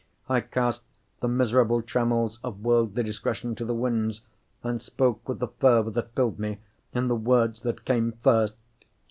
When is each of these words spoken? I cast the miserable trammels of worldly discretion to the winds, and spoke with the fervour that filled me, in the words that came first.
I 0.27 0.41
cast 0.41 0.81
the 1.19 1.27
miserable 1.27 1.83
trammels 1.83 2.39
of 2.43 2.61
worldly 2.63 3.03
discretion 3.03 3.53
to 3.53 3.65
the 3.65 3.75
winds, 3.75 4.21
and 4.63 4.81
spoke 4.81 5.29
with 5.29 5.37
the 5.37 5.49
fervour 5.49 5.91
that 5.91 6.15
filled 6.15 6.39
me, 6.39 6.57
in 6.91 7.07
the 7.07 7.15
words 7.15 7.61
that 7.61 7.85
came 7.85 8.13
first. 8.23 8.55